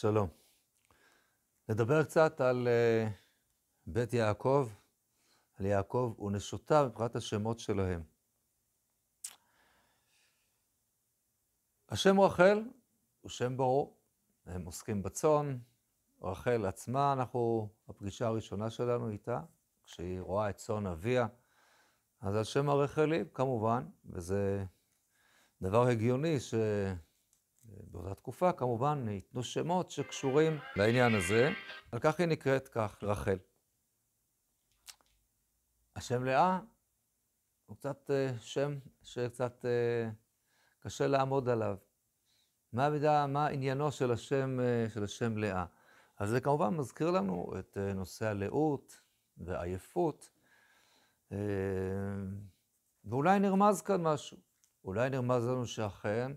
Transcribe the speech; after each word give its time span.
שלום. 0.00 0.28
נדבר 1.68 2.04
קצת 2.04 2.40
על 2.40 2.68
uh, 2.68 3.10
בית 3.86 4.12
יעקב, 4.12 4.68
על 5.56 5.66
יעקב 5.66 6.14
ונשותיו 6.18 6.86
מבחינת 6.90 7.16
השמות 7.16 7.58
שלהם. 7.58 8.02
השם 11.88 12.20
רחל 12.20 12.62
הוא 13.20 13.30
שם 13.30 13.56
ברור, 13.56 13.98
הם 14.46 14.64
עוסקים 14.64 15.02
בצאן, 15.02 15.58
רחל 16.22 16.66
עצמה, 16.66 17.12
אנחנו, 17.12 17.68
הפגישה 17.88 18.26
הראשונה 18.26 18.70
שלנו 18.70 19.10
איתה, 19.10 19.40
כשהיא 19.84 20.20
רואה 20.20 20.50
את 20.50 20.56
צאן 20.56 20.86
אביה, 20.86 21.26
אז 22.20 22.36
על 22.36 22.44
שם 22.44 22.68
הרחלים 22.68 23.28
כמובן, 23.34 23.86
וזה 24.04 24.64
דבר 25.62 25.86
הגיוני 25.86 26.40
ש... 26.40 26.54
באותה 27.90 28.14
תקופה 28.14 28.52
כמובן 28.52 29.04
ניתנו 29.04 29.42
שמות 29.42 29.90
שקשורים 29.90 30.58
לעניין 30.76 31.14
הזה, 31.14 31.50
על 31.92 31.98
כך 31.98 32.20
היא 32.20 32.26
נקראת 32.26 32.68
כך, 32.68 32.98
רחל. 33.02 33.38
השם 35.96 36.24
לאה 36.24 36.60
הוא 37.66 37.76
קצת 37.76 38.10
uh, 38.10 38.40
שם 38.40 38.78
שקצת 39.02 39.64
uh, 39.64 40.14
קשה 40.80 41.06
לעמוד 41.06 41.48
עליו. 41.48 41.76
מה 42.72 42.86
המידה, 42.86 43.26
מה 43.26 43.46
עניינו 43.46 43.92
של 43.92 44.12
השם, 44.12 44.58
uh, 44.60 44.94
של 44.94 45.04
השם 45.04 45.36
לאה? 45.36 45.64
אז 46.18 46.28
זה 46.28 46.40
כמובן 46.40 46.76
מזכיר 46.76 47.10
לנו 47.10 47.52
את 47.58 47.76
uh, 47.76 47.94
נושא 47.94 48.26
הלאות 48.26 49.00
ועייפות, 49.36 50.30
uh, 51.30 51.34
ואולי 53.04 53.38
נרמז 53.38 53.82
כאן 53.82 54.02
משהו. 54.02 54.38
אולי 54.84 55.10
נרמז 55.10 55.46
לנו 55.46 55.66
שאכן 55.66 56.32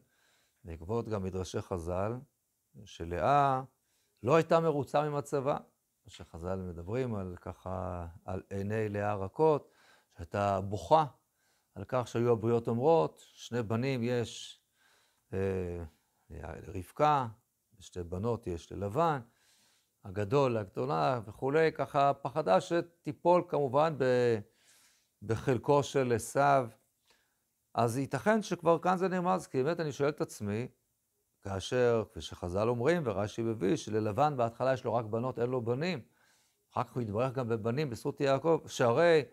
בעקבות 0.64 1.10
גם 1.10 1.24
מדרשי 1.24 1.62
חז"ל, 1.62 2.14
שלאה 2.86 3.64
לא 4.24 4.36
הייתה 4.36 4.60
מרוצה 4.60 5.10
ממצבה, 5.10 5.58
שחז"ל 6.08 6.56
מדברים 6.56 7.16
על 7.16 7.36
ככה, 7.42 8.08
על 8.26 8.42
עיני 8.50 8.90
לאה 8.90 9.16
רכות, 9.16 9.72
שהייתה 10.18 10.62
בוכה 10.62 11.06
על 11.76 11.84
כך 11.88 12.08
שהיו 12.08 12.31
הבריות 12.31 12.68
אומרות, 12.68 13.22
שני 13.34 13.64
בנים 13.64 14.03
יש 14.03 14.62
אה, 15.34 15.84
לרבקה, 16.30 17.28
ושתי 17.80 18.03
בנות 18.03 18.48
יש 18.48 18.72
ללבן, 18.72 19.20
הגדול, 20.03 20.58
הגדולה 20.58 21.20
וכולי, 21.25 21.72
ככה 21.72 22.14
פחדה 22.14 22.62
שתיפול 22.62 23.44
כמובן 23.48 23.96
בחלקו 25.22 25.84
של 25.84 26.14
עשיו. 26.16 26.70
אז 27.73 27.97
ייתכן 27.97 28.41
שכבר 28.41 28.80
כאן 28.80 28.97
זה 28.97 29.08
נרמז, 29.08 29.47
כי 29.47 29.64
באמת 29.64 29.80
אני 29.80 29.91
שואל 29.91 30.09
את 30.09 30.22
עצמי, 30.22 30.67
כאשר, 31.44 32.03
כפי 32.11 32.22
שחז"ל 32.22 32.69
אומרים, 32.69 33.02
ורש"י 33.05 33.41
מביא, 33.41 33.75
שללבן 33.75 34.38
בהתחלה 34.38 34.73
יש 34.73 34.83
לו 34.83 34.94
רק 34.94 35.05
בנות, 35.05 35.39
אין 35.39 35.50
לו 35.50 35.61
בנים, 35.61 36.02
אחר 36.73 36.83
כך 36.83 36.95
הוא 36.95 37.02
יתברך 37.02 37.33
גם 37.33 37.47
בבנים 37.47 37.89
בזכות 37.89 38.22
יעקב, 38.22 38.59
שהרי 38.67 39.23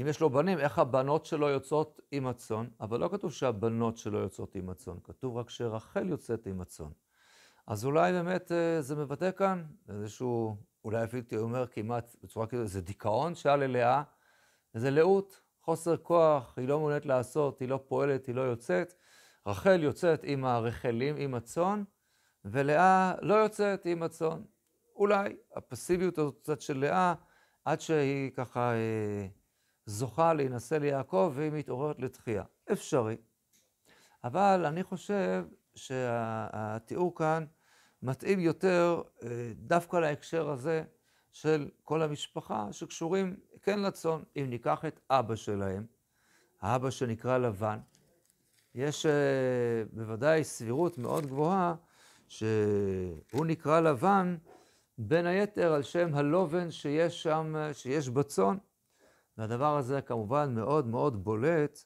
אם 0.00 0.06
יש 0.08 0.20
לו 0.20 0.30
בנים, 0.30 0.58
איך 0.58 0.78
הבנות 0.78 1.26
שלו 1.26 1.48
יוצאות 1.48 2.00
עם 2.10 2.26
הצאן? 2.26 2.66
אבל 2.80 3.00
לא 3.00 3.08
כתוב 3.12 3.32
שהבנות 3.32 3.96
שלו 3.96 4.18
יוצאות 4.18 4.54
עם 4.54 4.70
הצאן, 4.70 4.94
כתוב 5.04 5.36
רק 5.36 5.50
שרחל 5.50 6.08
יוצאת 6.08 6.46
עם 6.46 6.60
הצאן. 6.60 6.90
אז 7.66 7.84
אולי 7.84 8.12
באמת 8.12 8.52
אה, 8.52 8.82
זה 8.82 8.96
מבטא 8.96 9.30
כאן 9.30 9.64
איזשהו, 9.88 10.56
אולי 10.84 11.04
אפילו 11.04 11.22
הייתי 11.22 11.36
אומר 11.36 11.66
כמעט 11.66 12.16
בצורה 12.22 12.46
כזאת, 12.46 12.62
איזה 12.62 12.80
דיכאון 12.80 13.34
שהיה 13.34 13.56
ללאה, 13.56 14.02
איזה 14.74 14.90
לאות, 14.90 15.40
חוסר 15.68 15.96
כוח, 15.96 16.54
היא 16.58 16.68
לא 16.68 16.78
מעוניינת 16.78 17.06
לעשות, 17.06 17.60
היא 17.60 17.68
לא 17.68 17.80
פועלת, 17.88 18.26
היא 18.26 18.34
לא 18.34 18.40
יוצאת. 18.40 18.94
רחל 19.46 19.82
יוצאת 19.82 20.20
עם 20.24 20.44
הרחלים, 20.44 21.16
עם 21.16 21.34
הצאן, 21.34 21.82
ולאה 22.44 23.14
לא 23.22 23.34
יוצאת 23.34 23.86
עם 23.86 24.02
הצאן. 24.02 24.42
אולי 24.96 25.36
הפסיביות 25.56 26.18
הזאת 26.18 26.38
קצת 26.42 26.60
של 26.60 26.78
לאה, 26.78 27.14
עד 27.64 27.80
שהיא 27.80 28.30
ככה 28.30 28.72
אה, 28.72 29.26
זוכה 29.86 30.34
להינשא 30.34 30.74
ליעקב 30.74 31.32
והיא 31.34 31.52
מתעוררת 31.52 31.98
לתחייה. 31.98 32.44
אפשרי. 32.72 33.16
אבל 34.24 34.64
אני 34.66 34.82
חושב 34.82 35.44
שהתיאור 35.74 37.14
כאן 37.14 37.46
מתאים 38.02 38.40
יותר 38.40 39.02
אה, 39.22 39.52
דווקא 39.54 39.96
להקשר 39.96 40.50
הזה 40.50 40.84
של 41.40 41.68
כל 41.84 42.02
המשפחה 42.02 42.72
שקשורים 42.72 43.36
כן 43.62 43.80
לצאן. 43.80 44.22
אם 44.36 44.46
ניקח 44.48 44.84
את 44.84 45.00
אבא 45.10 45.34
שלהם, 45.34 45.86
האבא 46.60 46.90
שנקרא 46.90 47.38
לבן, 47.38 47.78
יש 48.74 49.06
uh, 49.06 49.08
בוודאי 49.92 50.44
סבירות 50.44 50.98
מאוד 50.98 51.26
גבוהה 51.26 51.74
שהוא 52.28 53.46
נקרא 53.46 53.80
לבן 53.80 54.36
בין 54.98 55.26
היתר 55.26 55.72
על 55.72 55.82
שם 55.82 56.14
הלובן 56.14 56.70
שיש 56.70 57.22
שם, 57.22 57.54
שיש 57.72 58.08
בצאן. 58.08 58.56
והדבר 59.38 59.76
הזה 59.76 60.00
כמובן 60.00 60.54
מאוד 60.54 60.86
מאוד 60.86 61.24
בולט 61.24 61.78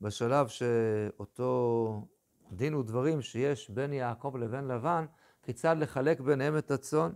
בשלב 0.00 0.48
שאותו 0.48 2.08
דין 2.52 2.74
ודברים 2.74 3.22
שיש 3.22 3.70
בין 3.70 3.92
יעקב 3.92 4.36
לבין 4.40 4.68
לבן, 4.68 5.06
כיצד 5.42 5.76
לחלק 5.78 6.20
ביניהם 6.20 6.58
את 6.58 6.70
הצאן. 6.70 7.12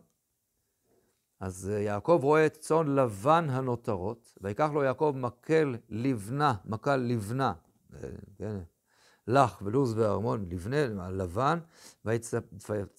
אז 1.41 1.71
אה, 1.75 1.81
יעקב 1.81 2.21
רואה 2.23 2.47
את 2.47 2.57
צאן 2.57 2.89
לבן 2.89 3.47
הנותרות, 3.51 4.39
ויקח 4.41 4.71
לו 4.75 4.83
יעקב 4.83 5.13
מקל 5.17 5.77
לבנה, 5.89 6.55
מקל 6.65 6.97
לבנה, 6.97 7.53
אה, 7.95 8.09
כן, 8.39 8.57
לך 9.27 9.63
ולוז 9.63 9.99
וארמון, 9.99 10.47
לבנה, 10.51 11.11
לבן, 11.11 11.59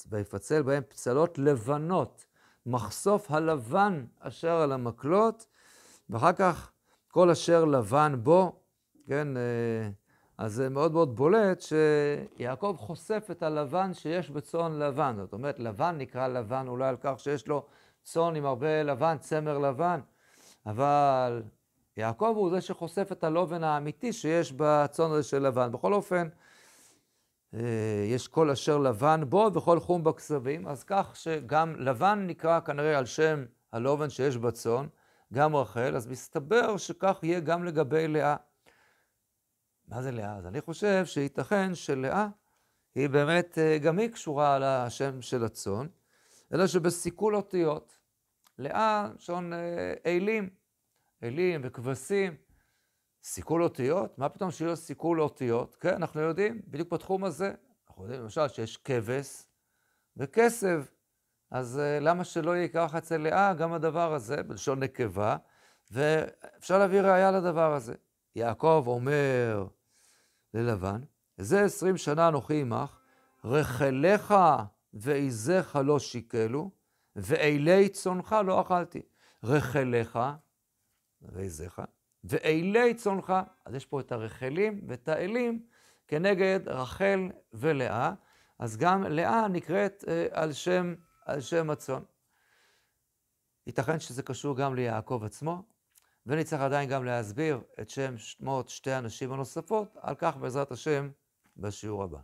ויפצל 0.09 0.61
בהם 0.61 0.83
פצלות 0.89 1.37
לבנות, 1.37 2.25
מחשוף 2.65 3.31
הלבן 3.31 4.05
אשר 4.19 4.51
על 4.51 4.71
המקלות, 4.71 5.45
ואחר 6.09 6.33
כך 6.33 6.71
כל 7.11 7.29
אשר 7.29 7.65
לבן 7.65 8.15
בו, 8.23 8.59
כן, 9.07 9.37
אה, 9.37 9.89
אז 10.37 10.53
זה 10.53 10.69
מאוד 10.69 10.91
מאוד 10.91 11.15
בולט 11.15 11.61
שיעקב 11.61 12.75
חושף 12.79 13.27
את 13.31 13.43
הלבן 13.43 13.93
שיש 13.93 14.29
בצאן 14.29 14.79
לבן. 14.79 15.15
זאת 15.17 15.33
אומרת, 15.33 15.59
לבן 15.59 15.95
נקרא 15.97 16.27
לבן 16.27 16.67
אולי 16.67 16.87
על 16.87 16.97
כך 17.01 17.19
שיש 17.19 17.47
לו 17.47 17.65
צאן 18.07 18.35
עם 18.35 18.45
הרבה 18.45 18.84
לבן, 18.84 19.18
צמר 19.18 19.57
לבן, 19.57 20.00
אבל 20.66 21.44
יעקב 21.97 22.34
הוא 22.35 22.50
זה 22.50 22.62
שחושף 22.62 23.12
את 23.12 23.23
הלובן 23.23 23.63
האמיתי 23.63 24.13
שיש 24.13 24.53
בצאן 24.57 25.12
הזה 25.12 25.23
של 25.23 25.40
לבן. 25.40 25.72
בכל 25.72 25.94
אופן, 25.94 26.28
אה, 27.53 27.59
יש 28.07 28.28
כל 28.28 28.50
אשר 28.50 28.78
לבן 28.78 29.22
בו 29.29 29.50
וכל 29.53 29.79
חום 29.79 30.03
בכסבים, 30.03 30.68
אז 30.68 30.84
כך 30.84 31.16
שגם 31.16 31.75
לבן 31.75 32.23
נקרא 32.28 32.59
כנראה 32.59 32.97
על 32.97 33.06
שם 33.06 33.45
הלובן 33.72 34.09
שיש 34.09 34.38
בצאן, 34.38 34.88
גם 35.34 35.56
רחל, 35.56 35.95
אז 35.95 36.07
מסתבר 36.07 36.78
שכך 36.78 37.19
יהיה 37.24 37.39
גם 37.39 37.63
לגבי 37.63 38.07
לאה. 38.07 38.35
מה 39.88 40.01
זה 40.01 40.12
לאה? 40.12 40.35
אז 40.35 40.45
אני 40.47 40.62
חושב 40.62 41.06
שייתכן 41.06 41.75
שלאה 41.75 42.28
היא 42.95 43.09
באמת, 43.09 43.57
אה, 43.57 43.78
גם 43.78 44.00
היא 44.00 44.09
קשורה 44.09 44.59
לשם 44.59 45.22
של 45.22 45.44
הצאן, 45.44 45.88
אלא 46.53 46.68
שבסיכול 46.68 47.35
אותיות. 47.35 47.96
לאה, 48.59 49.09
שעון 49.18 49.53
אלים, 50.06 50.50
אלים 51.23 51.62
וכבשים. 51.63 52.35
סיכול 53.23 53.63
אותיות? 53.63 54.18
מה 54.18 54.29
פתאום 54.29 54.51
שיהיה 54.51 54.75
סיכול 54.75 55.22
אותיות? 55.22 55.75
כן, 55.75 55.94
אנחנו 55.94 56.22
יודעים, 56.22 56.62
בדיוק 56.68 56.94
בתחום 56.94 57.23
הזה. 57.23 57.53
אנחנו 57.88 58.03
יודעים 58.03 58.22
למשל 58.22 58.47
שיש 58.47 58.78
כבש 58.78 59.44
וכסב. 60.18 60.84
אז 61.51 61.79
uh, 61.79 62.03
למה 62.03 62.23
שלא 62.23 62.56
יהיה 62.56 62.68
ככה 62.68 62.97
אצל 62.97 63.18
לאה 63.18 63.53
גם 63.53 63.73
הדבר 63.73 64.13
הזה, 64.13 64.44
בלשון 64.44 64.84
נקבה, 64.84 65.38
ואפשר 65.91 66.78
להביא 66.78 67.01
ראייה 67.01 67.31
לדבר 67.31 67.74
הזה. 67.74 67.94
יעקב 68.35 68.84
אומר 68.88 69.68
ללבן, 70.53 71.01
זה 71.38 71.63
עשרים 71.63 71.97
שנה 71.97 72.28
אנוכי 72.28 72.62
עמך, 72.62 73.00
רחליך 73.45 74.34
ועזיך 74.94 75.75
לא 75.85 76.00
שיקלו, 76.00 76.72
ואילי 77.17 77.89
צונך 77.89 78.35
לא 78.45 78.61
אכלתי. 78.61 79.01
רחליך 79.43 80.19
ועזיך, 81.21 81.81
ואילי 82.23 82.93
צונך, 82.93 83.33
אז 83.65 83.75
יש 83.75 83.85
פה 83.85 83.99
את 83.99 84.11
הרחלים 84.11 84.81
ואת 84.87 85.07
האלים 85.07 85.65
כנגד 86.07 86.59
רחל 86.65 87.29
ולאה, 87.53 88.13
אז 88.59 88.77
גם 88.77 89.03
לאה 89.03 89.47
נקראת 89.47 90.03
אה, 90.07 90.27
על 90.31 90.53
שם, 90.53 90.95
על 91.25 91.41
שם 91.41 91.69
הצאן. 91.69 92.03
ייתכן 93.67 93.99
שזה 93.99 94.23
קשור 94.23 94.57
גם 94.57 94.75
ליעקב 94.75 95.21
עצמו, 95.25 95.63
ונצטרך 96.25 96.61
עדיין 96.61 96.89
גם 96.89 97.05
להסביר 97.05 97.61
את 97.81 97.89
שם 97.89 98.17
שמות 98.17 98.69
שתי 98.69 98.91
הנשים 98.91 99.33
הנוספות, 99.33 99.97
על 100.01 100.15
כך 100.15 100.37
בעזרת 100.37 100.71
השם 100.71 101.09
בשיעור 101.57 102.03
הבא. 102.03 102.19